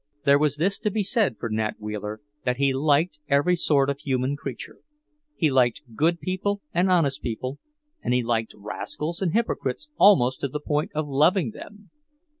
There 0.25 0.39
was 0.39 0.55
this 0.55 0.79
to 0.79 0.89
be 0.89 1.03
said 1.03 1.37
for 1.37 1.47
Nat 1.49 1.73
Wheeler, 1.77 2.21
that 2.43 2.57
he 2.57 2.73
liked 2.73 3.19
every 3.27 3.55
sort 3.55 3.87
of 3.87 3.99
human 3.99 4.35
creature; 4.35 4.79
he 5.35 5.51
liked 5.51 5.83
good 5.93 6.19
people 6.19 6.59
and 6.73 6.89
honest 6.89 7.21
people, 7.21 7.59
and 8.01 8.11
he 8.11 8.23
liked 8.23 8.55
rascals 8.57 9.21
and 9.21 9.33
hypocrites 9.33 9.91
almost 9.97 10.39
to 10.39 10.47
the 10.47 10.59
point 10.59 10.89
of 10.95 11.07
loving 11.07 11.51
them. 11.51 11.91